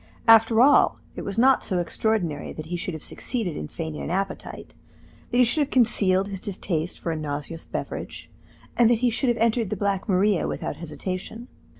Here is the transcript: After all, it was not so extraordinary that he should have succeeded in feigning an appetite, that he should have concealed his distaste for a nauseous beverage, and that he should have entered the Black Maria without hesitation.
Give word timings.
After 0.27 0.59
all, 0.61 0.99
it 1.15 1.21
was 1.21 1.37
not 1.37 1.63
so 1.63 1.77
extraordinary 1.79 2.51
that 2.53 2.65
he 2.65 2.75
should 2.75 2.95
have 2.95 3.03
succeeded 3.03 3.55
in 3.55 3.67
feigning 3.67 4.01
an 4.01 4.09
appetite, 4.09 4.73
that 5.31 5.37
he 5.37 5.43
should 5.43 5.61
have 5.61 5.69
concealed 5.69 6.27
his 6.29 6.41
distaste 6.41 6.97
for 6.97 7.11
a 7.11 7.15
nauseous 7.15 7.65
beverage, 7.65 8.27
and 8.75 8.89
that 8.89 8.97
he 9.05 9.11
should 9.11 9.29
have 9.29 9.37
entered 9.37 9.69
the 9.69 9.77
Black 9.77 10.09
Maria 10.09 10.47
without 10.47 10.77
hesitation. 10.77 11.49